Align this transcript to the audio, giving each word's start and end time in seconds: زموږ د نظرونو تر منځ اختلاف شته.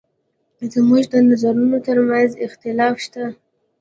زموږ 0.73 1.03
د 1.13 1.15
نظرونو 1.29 1.77
تر 1.87 1.97
منځ 2.09 2.31
اختلاف 2.45 2.95
شته. 3.05 3.23